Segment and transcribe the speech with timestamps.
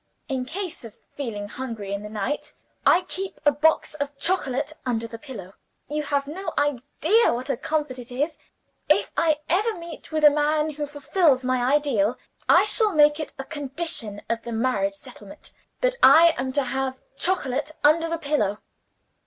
[0.27, 2.53] In case of feeling hungry in the night,
[2.87, 5.53] I keep a box of chocolate under the pillow.
[5.89, 8.35] You have no idea what a comfort it is.
[8.89, 12.17] If I ever meet with the man who fulfills my ideal,
[12.49, 16.99] I shall make it a condition of the marriage settlement, that I am to have
[17.17, 18.57] chocolate under the pillow."